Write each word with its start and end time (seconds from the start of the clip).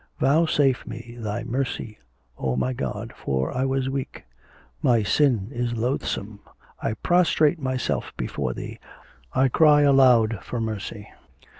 Vouchsafe 0.19 0.87
me 0.87 1.15
Thy 1.19 1.43
mercy, 1.43 1.99
O 2.35 2.55
my 2.55 2.73
God, 2.73 3.13
for 3.15 3.55
I 3.55 3.65
was 3.65 3.87
weak! 3.87 4.23
My 4.81 5.03
sin 5.03 5.49
is 5.51 5.75
loathsome; 5.77 6.39
I 6.81 6.93
prostrate 6.95 7.59
myself 7.59 8.11
before 8.17 8.55
Thee, 8.55 8.79
I 9.35 9.47
cry 9.47 9.81
aloud 9.81 10.39
for 10.41 10.59
mercy!' 10.59 11.07